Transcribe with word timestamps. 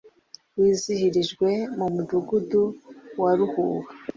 wizihirijwe 0.59 1.49
mu 1.77 1.85
mudugudu 1.95 2.63
wa 3.21 3.31
Ruhuha 3.37 3.89